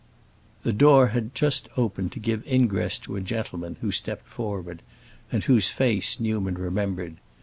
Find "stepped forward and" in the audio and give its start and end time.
3.91-5.43